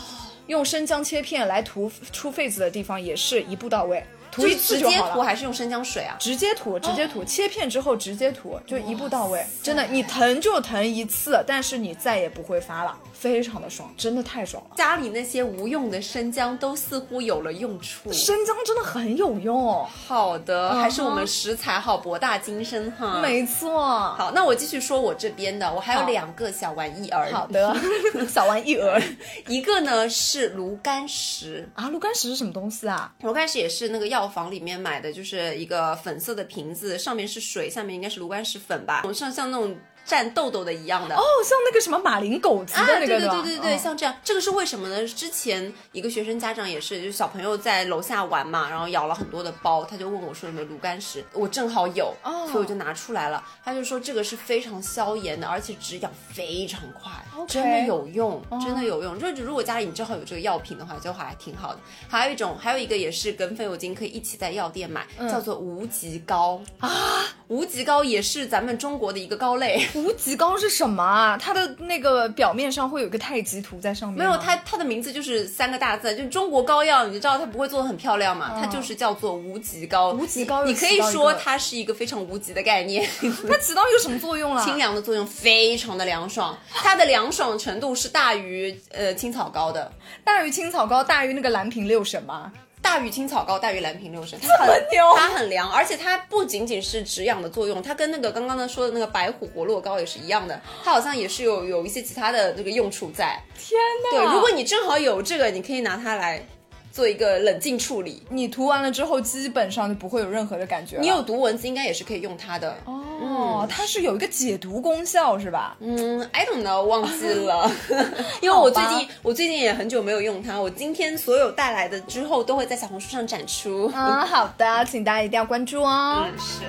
[0.47, 5.13] 用生姜切片来涂出痱子的地方，也是一步到位，涂一就是直接次就好了。
[5.13, 6.15] 涂还是用生姜水啊？
[6.19, 9.45] 直接涂，直接涂，切片之后直接涂，就一步到位。
[9.61, 14.75] 真的，你疼就疼一次，但是你再也不会发了，非常的爽，真的太爽了。
[14.75, 18.11] 家里那些无用的生姜都似乎有了用处。
[18.11, 23.19] 生姜真的很有用哦，好的，还是我们食材好，博大精深哈。
[23.21, 23.81] 没错。
[24.15, 27.31] 好，那我继续说我这边的，我还有两个小玩意儿。
[27.31, 27.75] 好，的，
[28.29, 29.01] 小玩意儿
[29.47, 33.13] 一个呢是炉甘石，啊，炉甘石是什么东西啊？
[33.21, 39.75] 炉甘石也是那个药药房里面买的，就是一个粉色的瓶子，上面是水，下面应该是炉甘石粉吧，上像那种
[40.07, 41.15] 蘸痘痘的一样的。
[41.15, 45.07] 哦，像那个什么马林狗子的啊，那个，对对对对对，嗯像这样，这个是为什么呢？
[45.07, 53.43] 之前一个学生家长也是，就是小朋友在楼下玩嘛，然后咬了很多的包，他就问我说有没有炉甘石，我正好有，哦所以我就拿出来了。
[53.63, 57.11] 他就说这个是非常消炎的，而且止痒非常快
[57.47, 59.17] 真的有用，哦真的有用。
[59.17, 61.79] 就是如果家里你正好有这个药品的话，就还挺好的。
[62.09, 69.87] 还有一种，还有一个也是跟风油精可以一起在药店买，嗯叫做无极膏啊，无极膏也是咱们中国的一个膏类。
[69.93, 71.37] 无极膏是什么啊？
[71.37, 74.19] 它的那个表面上会有一个太极图在上面。
[74.19, 78.59] 没有，它它的名字就是三个大字，就中国膏药，你知道它不会做的很漂亮嘛？
[78.59, 80.11] 它就是叫做无极膏。
[80.11, 84.63] 无极膏你可以说它是一个非常无极的概念， 它起到一个什么作用啊？
[84.63, 89.91] 清凉的作用非常的凉爽，它的凉爽程度是大于呃青草膏的。
[90.23, 92.51] 大于青草膏，大于那个蓝瓶六神吗？
[92.81, 103.39] 大于青草膏，大于蓝瓶六神，它很牛它很凉，而且它不仅仅是止痒的作用，它跟那个刚刚的说的那个白虎活络膏也是一样的，它好像也是有有一些其他的这个用处在。
[103.57, 104.17] 天哪！
[104.17, 106.43] 对，如果你正好有这个，你可以拿它来
[106.91, 108.21] 做一个冷静处理。
[108.29, 110.97] 你涂完了之后，基本上就不会有任何的感觉。
[110.99, 112.77] 你有毒蚊子，应该也是可以用它的。
[112.85, 115.77] 哦，它是有一个解毒功效是吧？
[115.79, 117.71] 嗯，I don't know，忘记了，
[118.41, 123.91] 因为我最近我最近也很久没有用它，我今天所有带来的之后都会在小红书上展出。
[123.95, 126.25] 嗯，好的，请大家一定要关注哦。
[126.25, 126.63] 嗯，是。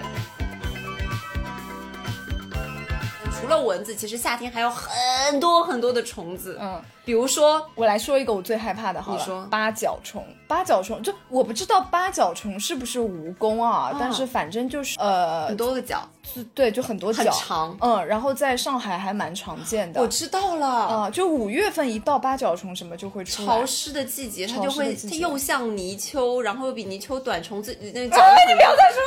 [3.61, 9.47] 蚊子，其实夏天还有很多很多的虫子，嗯，比如说我来说一个我最害怕的，好了，你说。
[9.51, 10.25] 八角虫。
[10.47, 17.77] 八角虫就我不知道八角虫是不是蜈蚣啊，但是反正就是呃很，多个角，就对，就很多很，长。
[17.81, 20.01] 嗯，然后在上海还蛮常见的。
[20.01, 23.49] 我知道了，啊、就五月份一到八角虫什么就会出来。
[23.49, 29.03] 潮湿的季节，它就会它又像泥鳅，然后又比泥鳅短，虫子那个脚又很不要再说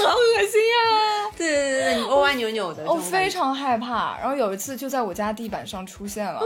[0.00, 6.40] 了， 好恶心呀、对对对对，歪歪扭扭的，我非常害怕，然后有一次就在我家地板上出现了，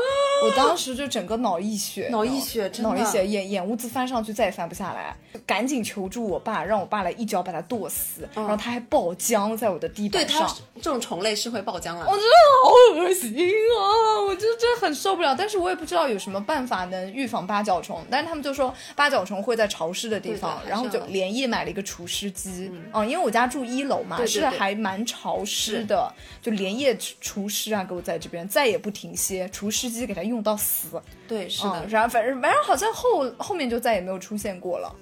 [0.44, 10.54] 我当时就整个脑溢血，脑溢血真的脑溢血，眼眼屋子翻上去再也翻不下来，赶紧求助我爸，让我爸来一脚把它剁死，然后他还爆浆在我的对板上它。
[10.82, 12.06] 这种虫类是会爆浆了。
[12.06, 14.20] 我真的好恶心啊！
[14.26, 18.04] 我就真的很受不了，但是我也不知道有什么办法能预防八角虫。
[18.10, 22.70] 但是他们就说八角虫会在潮湿的地方然后就连夜买了一个除湿机。
[22.92, 31.00] 嗯，因为我家住一楼嘛，对对对是还蛮潮湿的，就连夜除湿啊，给我在这边再也不停歇，除湿机给它用到死。
[31.26, 34.94] 对，是的嗯，，然后反正反正好像后后面就再也没有出现过了。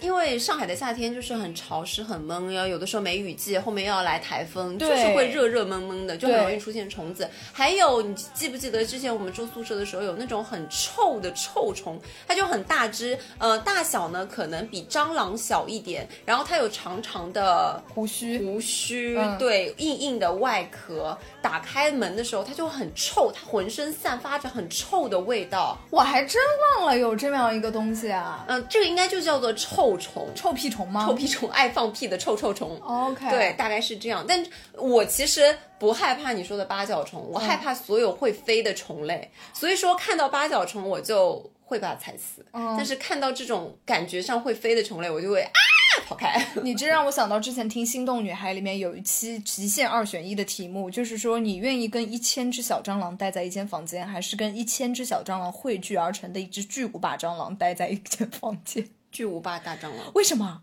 [0.00, 7.28] 因为上海的夏天就是很潮湿、很闷，要有的时候梅雨季，后面又要来台风，就是会热热闷闷的，就很容易出现虫子。
[7.52, 21.16] 还有，你记不记得之前我们住宿舍的时候，有那种很臭的臭虫，它就很大只，呃，大小呢可能比蟑螂小一点，然后它有长长的胡须，胡须，嗯对，硬硬的外壳。
[21.40, 25.78] 打开门的时候，它就很臭，它浑身散发着很臭的味道。
[25.90, 26.42] 我还真
[26.76, 30.26] 忘了有这么样一个东西啊，嗯、这个应该就叫做臭虫。
[30.34, 31.04] 臭屁虫吗？
[31.06, 32.78] 臭屁虫爱放屁的臭臭虫。
[32.80, 34.24] OK，对，大概是这样。
[34.26, 35.42] 但我其实
[35.78, 39.30] 不害怕你说的八角虫，我害怕所有会飞的虫类。
[39.52, 45.50] 所以说看到八角虫我就会把它踩死，但是看到这种感觉上会飞的虫类，我就会啊
[46.06, 46.40] 跑开。
[46.62, 58.86] 你这让我想到之前听《心动女孩》里面有一期极限二选一的题目，就是说你愿意跟一千只小蟑螂待在一间房间，还是跟一千只小蟑螂汇聚而成的一只巨无霸蟑螂待在一间房间？
[59.16, 60.60] 巨无霸大蟑螂，为什么？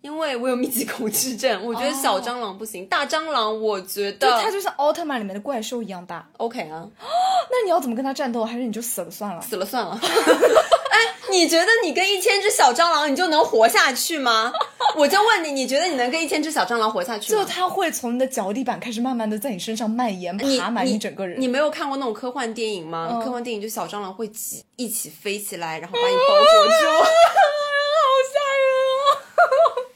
[0.00, 6.26] 因为我有密集恐惧症，我觉得小蟑螂不行，大蟑螂我觉就得它就像奥特曼里面的怪兽一样大。
[6.38, 8.42] OK 啊， 那你要怎么跟它战斗？
[8.42, 9.42] 还是你就死了算了？
[9.42, 10.00] 死了算了。
[10.00, 10.98] 哎，
[11.30, 14.50] 你觉得你跟一千只小蟑螂你就能活下去吗？
[14.96, 17.38] 我就问你，你觉得你能跟一千只小蟑螂活下去吗？
[17.38, 21.38] 就它会从你的脚底板开始慢慢的在你身上蔓延，爬满你你整个人。
[21.38, 23.10] 你没有看过那种科幻电影吗？
[23.12, 26.70] 嗯科幻电影就小蟑螂会挤一起飞起来，然后把你包裹住。
[26.72, 27.06] 好
[28.32, 29.86] 吓人哦！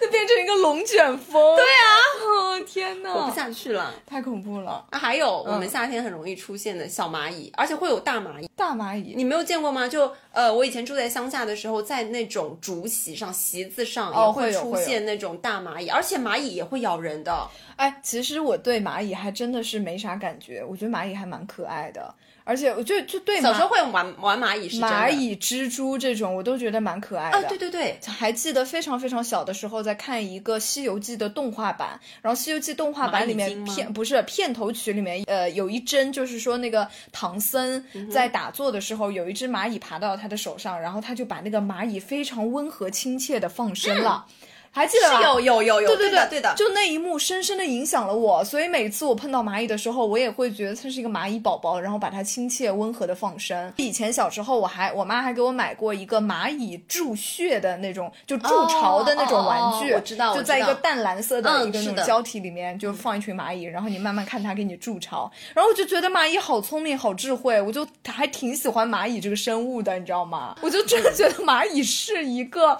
[0.00, 1.56] 就变成一个龙卷风。
[1.56, 1.88] 对啊，
[2.22, 3.92] 哦天哪，活不下去了。
[4.06, 4.84] 太恐怖了。
[4.90, 8.48] 啊，还有我嗯们夏天很容易出现的小蚂蚁，而且会有大蚂蚁。
[8.54, 9.88] 大蚂蚁，你没有见过吗？
[9.88, 17.48] 就呃，我以前住在乡下的时候，在那种竹席上、席子上哦也会出现那种大蚂蚁，而且蚂蚁也会咬人的。
[17.76, 22.14] 哎，其实我对蚂蚁还真的是没啥感觉，我觉得蚂蚁还蛮可爱的。
[22.44, 27.38] 而且我就就对小时候会玩玩蚂蚁是蚂蚁、蜘蛛这种，我都觉得蛮可爱的。
[27.38, 44.26] 啊，对对对，还记得非常非常小的时候，在看一个《西游记》的动画版，然后《西游记》动画版里面片不是片头曲里面，呃，有一帧就是说那个唐僧嗯在打坐的时候，有一只蚂蚁爬到他的手上，然后他就把那个蚂蚁非常温和亲切的放生了，
[44.74, 45.18] 还记得吧？
[45.18, 53.72] 是有有有有，对对对的对的，就那一幕深深的影响了我，所以每次我碰到蚂蚁的时候，我也会觉得它是一个蚂蚁宝宝，然后把它亲切温和的放生。
[53.76, 70.56] 以前小时候，我还我妈还给我买过一个蚂蚁筑穴的那种，就筑巢的那种玩具，哦哦哦我知道就在一个淡蓝色的嗯一个那种胶体里面，就放一群蚂蚁，然后你慢慢看它给你筑巢，然后我就觉得蚂蚁好聪明，好智慧，我就还挺喜欢蚂蚁这个生物的，你知道吗？
[70.62, 72.76] 我就真的觉得蚂蚁是一个。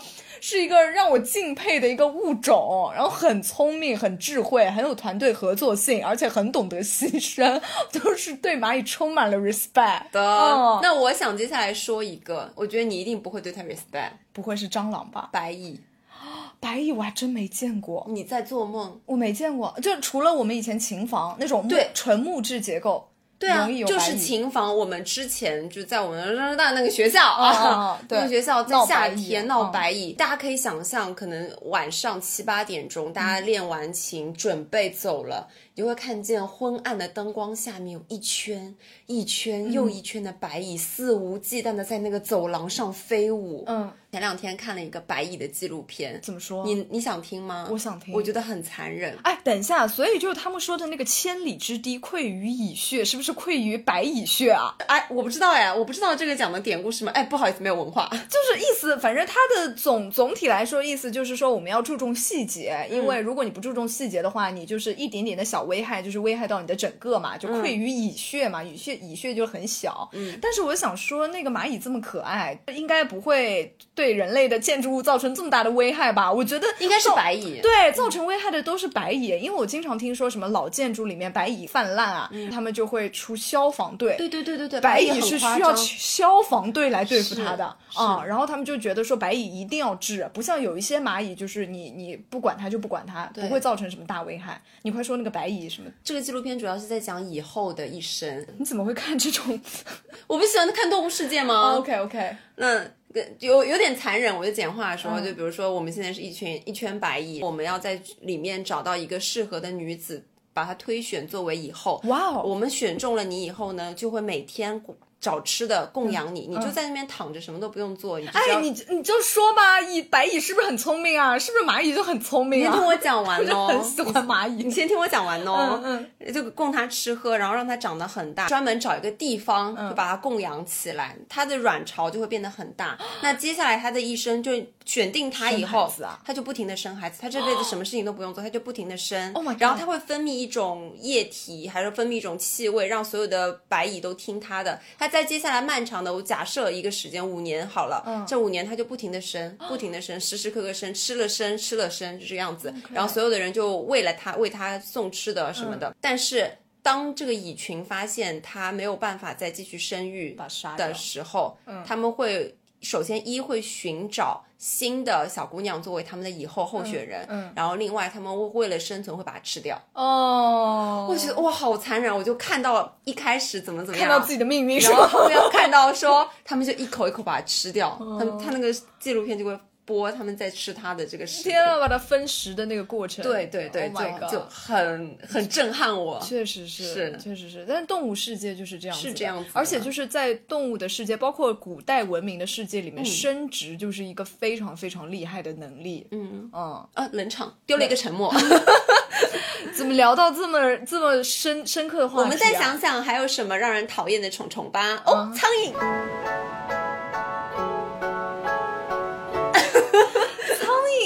[0.47, 7.59] 是一个让我敬佩的一个物种，然后很聪明、很智慧、很有团队合作性，而且很懂得牺牲，
[7.91, 10.23] 都是对蚂蚁充满了 respect 的。
[10.23, 15.31] 哦那我想接下来说一个，我觉得你一定不会对它 respect，不会是蟑螂吧？
[15.33, 15.81] 白蚁。
[16.61, 19.01] 白蚁我还真没见过，你在做梦？
[19.07, 33.27] 我没见过，就除了我们以前琴房那种木对纯木质结构，对啊就是琴房，我们之前就在我们大那个学校啊 那个学校在夏天闹嗯白蚁，大家可以想象，可能晚上七八点钟，大嗯。
[33.27, 38.73] 家练完琴准备走了，你就会看见昏暗的灯光下面有一圈
[39.07, 43.65] 一圈又一圈的白蚁，肆无忌惮的在那个走廊上飞舞。
[43.67, 46.65] 嗯，前两天看了一个白蚁的纪录片，怎么说？
[46.65, 47.69] 你你想听吗？
[47.73, 49.19] 我想听我觉得很残忍。
[49.25, 54.77] 哎，等一下，所以就是他们说的那个千里之堤溃于蚁穴，是不是溃于白蚁穴啊？
[54.87, 57.11] 哎，我不知道哎，我不知道这个讲的典故是什么。
[57.11, 58.09] 哎，不好意思，没有文化。
[58.31, 70.09] 就是意思，反正它的总总体来说意思就是说，我们要注重细节，因为如果你不注重细节的话，你就是一点点的小危害，就是危害到你的整个嘛，就溃于蚁穴嘛，蚁穴蚁穴就很小。
[70.13, 76.33] 嗯，但是我想说，那个蚂蚁这么可爱，应该不会对人类的建筑物造成这么大的危害吧？
[76.33, 77.61] 我觉得应该是白蚁。
[77.61, 84.17] 对，造成危害的都是白蚁，因为我经常听说什么老建筑里面白蚁泛滥啊，他们就会出消防队。
[84.17, 94.61] 对对对对对，白蚁是需要消防队来对付它的是啊、然后他们就觉得说白蚁一定要治，不像有一些蚂蚁，就是你你不管它就不管它，不会造成什么大危害。
[94.83, 95.91] 你快说那个白蚁什么？
[96.03, 98.47] 这个纪录片主要是在讲以后的一生。
[98.59, 99.61] 你怎么会看这种
[100.27, 102.79] 我不喜欢看《动物世界》吗？？OK OK，那
[103.13, 112.01] 个有有点残忍，我就简化说，嗯就比如说我们现在是一群一圈白蚁，我们要在里面找到一个适合的女子，把她推选作为以后。
[112.05, 114.79] 哇哦我们选中了你以后呢，就会每天
[115.25, 121.39] 找吃的供养你，你就在那边躺着，什么都不用做，哎，你你就说吧，蚁白蚁是不是很聪明啊？
[121.39, 122.69] 是不是蚂蚁就很聪明啊？
[122.69, 124.71] 你先听我讲完哦，很喜欢蚂蚁你。
[124.71, 132.99] 先听我讲完哦，嗯就供它吃喝，然后让它长得很大，专门找一个地方嗯就把它供养起来，它的卵巢就会变得很大。
[133.23, 134.53] 那接下来它的一生就
[134.85, 135.91] 选定它以后
[136.23, 139.33] 它就不停的生孩子，它这辈子什么事情都不用做，它就不停的生。
[139.33, 144.79] Oh my god 然后它会分泌一种液体，还是分泌一种气味，让所有的白蚁都听它的。
[144.99, 148.27] 它在接下来漫长的，我假设一个时间五年好了，嗯。
[148.27, 152.75] 这五年它就不停的生，不停的生，时时刻刻生，吃了生，吃了生，就这样子。
[152.93, 155.95] 然后所有的人就为了它为它送吃的什么的，嗯。
[156.01, 156.51] 但是。
[156.83, 160.37] 当这个蚁群发现它没有办法再继续生育
[160.77, 169.81] 的时候，他们会首先一会寻找新的小姑娘作为他们的以后候选人，嗯然后另外他们会为了生存会把它吃掉。
[169.95, 172.15] 哦，我觉得哇，好残忍！
[172.15, 175.09] 我就看到一开始怎么怎么样，看到自己的命运然后吧？
[175.09, 181.25] 后面看到说他们就一口一口把它吃掉，哦他们他那个纪录片就会播他们在吃它的这个。
[181.25, 186.21] 天啊，把它分食的那个过程，对对对 Oh 就就很很震撼我。
[186.21, 187.65] 确实是，是确实是。
[187.69, 196.07] 但是动物世界就是这样子，是这样子而且就是在动物的世界，包括古代文明的世界里嗯面，生殖就是一个非常非常厉害的能力。
[196.11, 198.35] 嗯嗯，啊，冷场，丢了一个沉默。
[199.75, 202.25] 怎么聊到这么这么深深刻的话题、啊？
[202.25, 205.03] 我们再想想还有什么让人讨厌的虫虫吧。
[205.07, 205.73] 哦，苍蝇。
[205.73, 206.54] 苍蝇，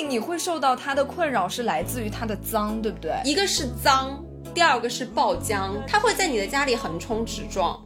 [0.09, 3.13] 你会受到它的困扰是来自于它的脏，对不对？
[3.25, 7.79] 一个是脏，第二个是爆浆，它会在你的家里横冲直撞。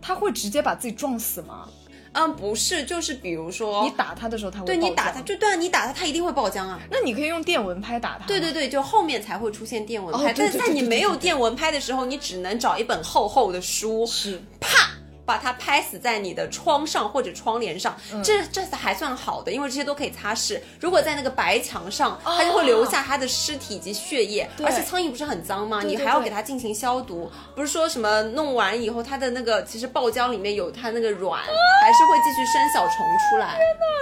[0.00, 1.68] 它会直接把自己撞死吗？
[2.12, 6.80] 嗯，不是，就是比如说你打它的时候，它会对你打它，就对啊，你打它，它一定会爆浆啊。
[6.90, 8.26] 那你可以用电蚊拍打它。
[8.26, 14.90] 对对对，就后面才会出现电蚊拍，但是在你没有电蚊拍的时候，你只能找一本厚厚的书，是啪
[15.28, 18.22] 把它拍死在你的窗上或者窗帘上，嗯。
[18.22, 20.58] 这这还算好的，因为这些都可以擦拭。
[20.80, 22.34] 如果在那个白墙上，哦。
[22.38, 24.64] 它就会留下它的尸体以及血液，对。
[24.64, 25.82] 而且苍蝇不是很脏吗？
[25.82, 32.96] 你还要给它进行消毒，不是说什么弄完以后它的那个其实爆浆里面有它那个卵，还是会继续生小虫
[33.28, 33.58] 出来。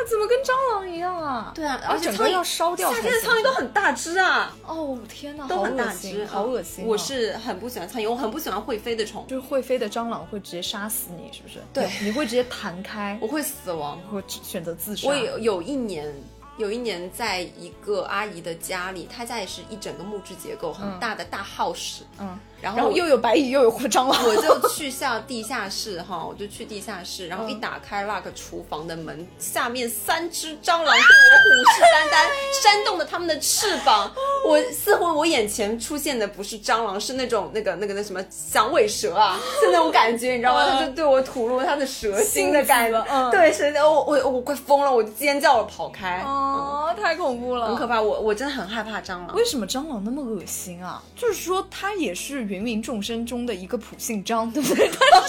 [0.09, 1.51] 怎么跟蟑螂一样啊？
[1.53, 2.89] 对啊，而而且苍蝇要烧掉。
[2.93, 11.61] 夏天的苍蝇都很大只啊，哦天哪，都很大只，好恶心啊、我是很不喜欢苍蝇，我很不喜欢会飞的虫，就是会飞的蟑螂会直接杀死你，是不是？
[11.73, 13.99] 对你会直接弹开， 我会死亡。
[14.11, 15.09] 会选择自杀。
[15.09, 16.13] 我有有一年，
[16.59, 22.39] 有一年在一个阿姨的家里，她家也是一整个木质结构，很大的大 house，嗯，然后
[22.75, 32.27] 然后又有白蚁又有蟑螂，我就去下地下室哈，我就去地下室，然后一打开那个厨房的门，下面三只蟑螂对我虎视眈眈，
[32.63, 34.11] 扇动着它们的翅膀。
[34.47, 40.65] 我 似乎我眼前出现的不是蟑螂，是那种那个那个那什么响尾蛇啊，是那种感觉，你知道吗？
[40.67, 49.35] 嗯它就对我吐露它的蛇心的感觉，嗯对，是的，我我我快疯了，我就尖叫了跑开，哦，太恐怖了，很可怕，我我真的很害怕蟑螂。
[49.35, 51.03] 为什么蟑螂那么恶心啊？
[51.15, 54.91] 就是说它也是芸芸众生中的一个普姓张， 对不对？
[54.99, 55.29] 但是，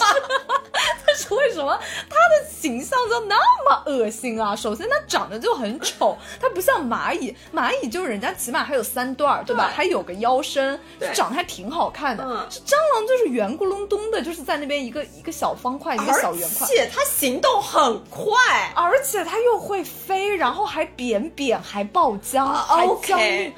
[1.05, 1.77] 但是为什么
[2.09, 4.55] 他的形象就那么恶心啊？
[4.55, 9.67] 首先他长得就很丑，他不像蚂蚁，蚂蚁就是人家起码还有三段儿，对吧？
[9.67, 12.23] 对还有个腰身，对长得还挺好看的。
[12.23, 16.67] 嗯是蟑螂就是圆咕隆咚的，就是在那边一个一个小方块，一个小圆块而。
[16.67, 18.33] 且它行动很快。
[18.75, 23.53] 而且它又会飞，然后还扁扁，还爆浆，啊还僵硬，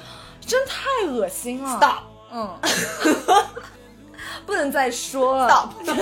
[0.46, 1.76] 真太恶心了。
[1.78, 2.02] Stop，
[2.32, 2.58] 嗯，
[4.46, 5.96] 不能再说了 真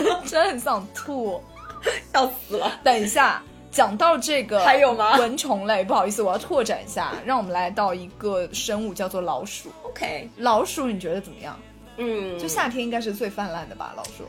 [0.44, 1.42] 的很想吐。
[2.12, 2.72] 要死了。
[2.82, 9.70] 等一下，讲到这个还有吗蚊虫类，不好意思，我要拓展一下，让我们来到一个生物，叫做老鼠。
[9.84, 11.58] OK，老鼠你觉得怎么样？
[11.96, 13.94] 嗯，就夏天应该是最泛滥的吧？
[13.96, 14.24] 老鼠。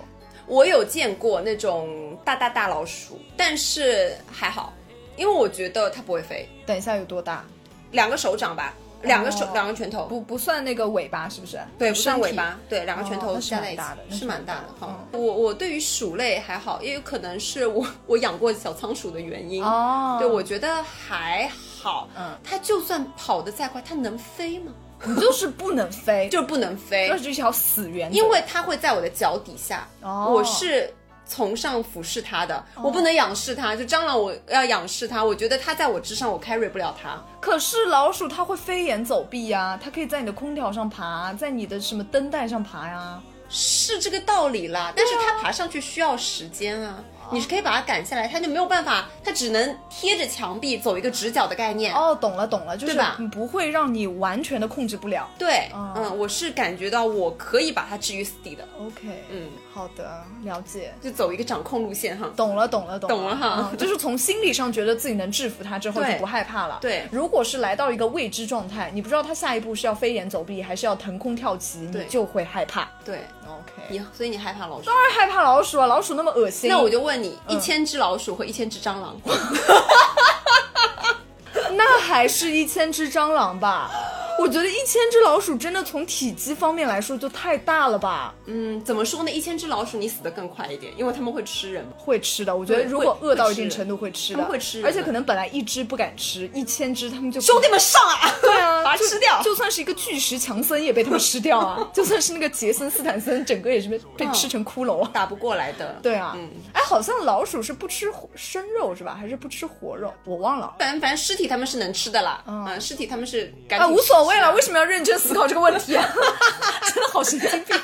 [0.46, 4.74] 我有见过那种大大大老鼠，但是还好，
[5.18, 7.44] 因为我觉得它不会飞，等一下有多大？
[7.92, 8.74] 两个手掌吧，
[9.04, 11.60] 两个手，哦两个拳头，不不算那个尾巴，是不是？
[11.78, 15.00] 对，不算尾巴，对，两个拳头是加在一起，蛮大的是是蛮大的哈。
[15.14, 19.64] 我我对于鼠类还好，也有可能是我 我养过小仓鼠的原因。
[19.64, 21.50] 哦，对，我觉得还
[21.82, 22.08] 好。
[22.18, 24.72] 嗯它就算跑得再快，它能飞吗？
[25.06, 28.18] 你就是不能飞， 就是不能飞就，是一条死原则。
[28.18, 29.88] 因为它会在我的脚底下。
[30.02, 30.94] 哦我是
[31.30, 33.76] 从上俯视它的，我不能仰视它。
[33.76, 37.24] 就蟑螂，我要仰视它，我觉得它在我之上，我 carry 不了它。
[37.40, 43.22] 可是老鼠它会飞檐走壁呀、它可以在你的空调上爬，在你的什么灯带上爬呀。
[43.48, 47.04] 是这个道理啦，但是它爬上去需要时间啊。
[47.32, 51.94] 你是可以把它赶下来，它就没有办法，它只能贴着墙壁走一个直角的概念。
[51.94, 53.00] 哦，懂了懂了，就是
[53.32, 55.28] 不会让你完全的控制不了。
[55.38, 60.94] 对，哦嗯，我是感觉到我可以把它置于死地的，OK，嗯，好的，了解。
[61.02, 62.30] 就走一个掌控路线哈。
[62.36, 66.80] 懂了，懂了，懂懂了哈嗯就是从心理上觉得自己能制服它之后就不害怕了。
[66.82, 72.90] 对如果是来到一个未知状态，你不知道它下一步是要飞檐走壁，还是要腾空跳起，你就会害怕。
[73.06, 73.20] 对，
[73.60, 74.86] OK，你所以你害怕老鼠？
[74.86, 76.70] 当然害怕老鼠啊，老鼠那么恶心。
[76.70, 79.16] 那我就问你，嗯一千只老鼠和一千只蟑螂，
[81.76, 83.92] 那还是一千只蟑螂吧。
[84.40, 89.30] 我觉得一千只老鼠真的从体积方面来说就太大了吧，嗯，怎么说呢？
[89.30, 91.92] 一千只老鼠你死得更快一点，因为它们会吃人嘛。
[91.98, 92.56] 会吃的。
[92.56, 98.34] 我觉得如果饿到一定程度会吃的，会吃而且可能本来一只不敢吃，一千只他们就兄弟们上啊！
[98.42, 105.12] 对啊， 把它吃掉就算是一个巨石强森也被他们吃掉啊， 就算是那个杰森斯坦森，整个也是被被嗯吃成骷髅啊。
[105.14, 105.98] 打不过来的。
[106.02, 109.16] 对啊，嗯，哎，好像老鼠是不吃生肉是吧？
[109.20, 110.14] 还是不吃活肉？
[110.24, 110.76] 我忘了。
[110.80, 116.06] 反正反正尸体他们是能吃的啦，嗯，尸体他们是赶啊，无所谓了，为什么要认真思考这个问题啊？
[116.94, 117.76] 真的好神经病。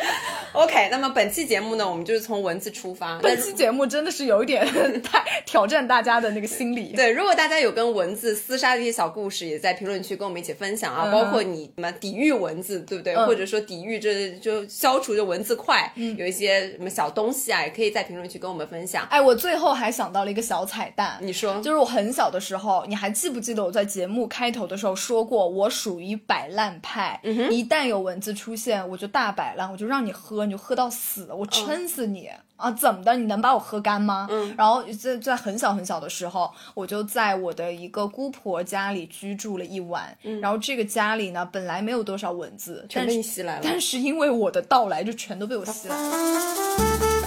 [0.52, 3.18] OK，那么本期节目呢，我们就是从文字出发。
[3.20, 4.66] 本期节目真的是有一点
[5.02, 6.92] 太挑战大家的那个心理。
[6.94, 13.14] 对，如果大家有跟文字厮杀的一些小故事，也在评论区跟我们一起分享啊，嗯包括你什么抵御文字，对不对？
[13.14, 19.06] 嗯或者说抵御这就消除这文字快，有一些什么小东西啊，也可以在评论区跟我们分享。
[19.10, 27.20] 哎，我最后还想到了一个小彩蛋，你说，就是我很小的时候，你还记不记得我在节目开头的时候说过，我属于摆烂派，
[27.50, 32.30] 一旦有文字出现，我就大摆烂，我就让你喝，你就喝到死，我撑死你。
[32.56, 33.16] 啊，怎么的？
[33.16, 34.28] 你能把我喝干吗？
[34.30, 40.16] 嗯，然后在在很小很小的时候，我就在我的一个姑婆家里居住了一晚。
[40.24, 43.60] 嗯，然后这个家里呢，本来没有多少蚊子，全被你吸来了。
[43.64, 47.19] 但是因为我的到来，就全都被我吸来了。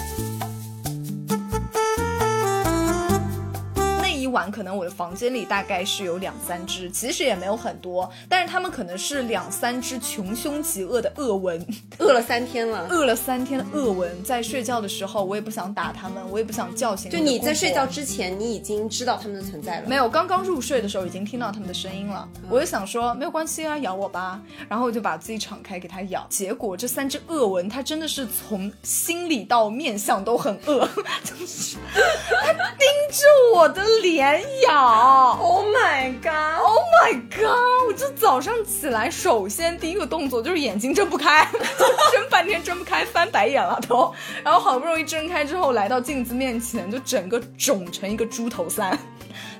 [4.33, 11.65] 晚，可能我的房间里大概是有两三只，其实也没有很多，但是它们可能是两三只穷凶极恶的恶蚊，
[11.99, 12.87] 饿了三天了。
[12.89, 17.09] 饿了三天的恶蚊，在睡觉的时候，我也不想打它们，我也不想叫醒。
[17.09, 17.87] 就你在睡觉。
[17.93, 19.87] 之前，你已经知道它们的存在了。
[19.87, 24.41] 没有，刚刚入睡的时候已经听到它们的声音了，我就想说没有关系啊，咬我吧。
[24.67, 30.89] 然后我就把自己敞开给它咬，结果这三只恶蚊它真的是从心里到面相都很恶，
[31.23, 31.77] 就是
[33.13, 35.37] 着我的脸咬。
[35.39, 37.87] Oh my god！Oh my god！
[37.87, 41.47] 我就早上起来，首先第一个动作就是眼睛睁不开，
[42.11, 44.11] 睁半天睁不开，翻白眼了都。
[44.43, 48.97] 然后好不容易睁开之后，来到镜子面前，就整个肿成一个猪头三，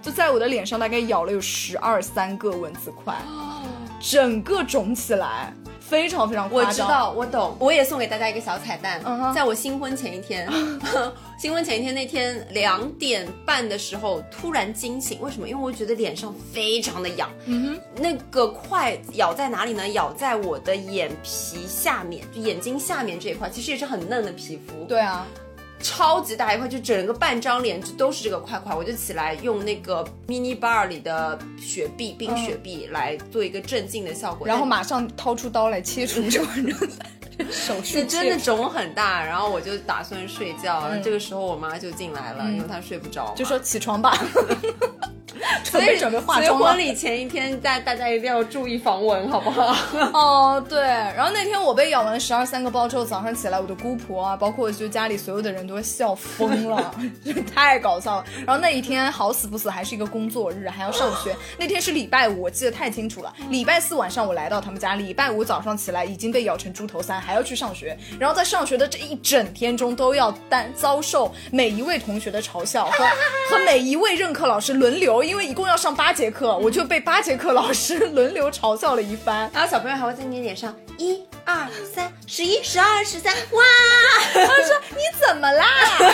[0.02, 3.14] 就在我的脸上大概咬了有十二三个蚊子块，
[4.00, 5.54] 整个肿起来，
[5.90, 6.70] 非常非常夸张。
[6.70, 7.56] 我知道，我懂。
[7.60, 9.02] 我也送给大家一个小彩蛋，
[9.36, 10.50] 在我新婚前一天，
[11.38, 15.48] 新婚前一天那天两点半的时候突然惊醒，为什么？
[15.48, 19.88] 因为我觉得脸上非常的痒，嗯哼，那个块咬在哪里呢？
[19.90, 25.28] 咬在我的眼皮下面，就眼睛下面这一块，其实也是很嫩的皮肤，对啊，
[25.84, 28.74] 超级大一块，就整个半张脸就都是这个块块。
[28.74, 44.18] 我就起来用那个 mini bar 里的雪碧冰雪碧来做一个镇静的效果，然后马上掏出刀来切除这玩意儿，手术是真的肿很大，然后我就打算睡觉，这个时候我妈就进来了，因为她睡不着就说起床吧，
[45.64, 46.78] 准备准备化妆所以婚。
[46.78, 49.76] 礼前一天，大大家一定要注意防蚊，好不好？
[50.14, 58.26] 哦，对，然后那天我被咬完十二三个包之后，早上起来，我的姑婆啊，包括就家里所有的人都笑疯了， 就是太搞笑了。
[58.46, 61.36] 然后那一天好死不死还是一个工作日，还要上学。
[61.58, 63.34] 那天是礼拜五，我记得太清楚了。
[63.50, 67.98] 礼拜四晚上我来到他们家，礼拜五早上起来已经被咬成猪头三，还要去上学。
[68.20, 73.06] 然后在上学的这一整天中，都要担遭受每一位同学的嘲笑和
[73.50, 79.50] 和每一位任课老师轮流，因为一共要上八节课，我就被八节课老师轮流嘲笑了一番。
[79.54, 83.64] 然后小朋友还会在你脸上一二三十一十二十三，哇！
[84.34, 85.66] 他说你怎么啦？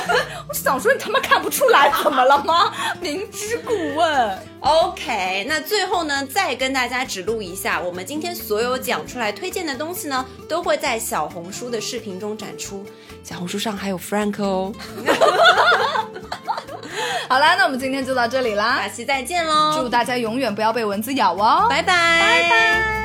[0.50, 2.74] 我想说你他妈看不出来怎么了吗？
[3.00, 4.40] 明知故问。
[4.62, 12.86] OK，那最后呢，再跟大家指路一下，我们今天所有讲出来推荐的东西呢，都会在小红书的视频中展出。
[13.24, 14.74] 小红书上还有 Frank 哦，
[17.30, 22.99] 好啦，那我们今天就到这里啦下，期再见喽，祝大家永远不要被蚊子咬哦，拜拜，拜拜。